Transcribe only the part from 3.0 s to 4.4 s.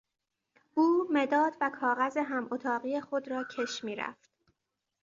خود را کش میرفت.